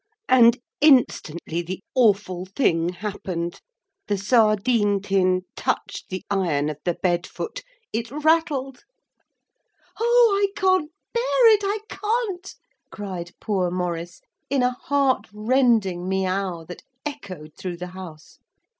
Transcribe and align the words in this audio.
And 0.27 0.57
instantly 0.81 1.61
the 1.61 1.83
awful 1.93 2.47
thing 2.47 2.89
happened. 2.89 3.61
The 4.07 4.17
sardine 4.17 4.99
tin 4.99 5.43
touched 5.55 6.09
the 6.09 6.25
iron 6.27 6.69
of 6.69 6.79
the 6.85 6.95
bed 6.95 7.27
foot. 7.27 7.61
It 7.93 8.09
rattled. 8.09 8.83
'Oh, 9.99 10.41
I 10.41 10.59
can't 10.59 10.89
bear 11.13 11.53
it, 11.53 11.61
I 11.63 11.77
can't,' 11.87 12.55
cried 12.89 13.33
poor 13.39 13.69
Maurice, 13.69 14.21
in 14.49 14.63
a 14.63 14.71
heartrending 14.71 16.09
meaow 16.09 16.65
that 16.65 16.81
echoed 17.05 17.53
through 17.55 17.77
the 17.77 17.89
house. 17.93 18.39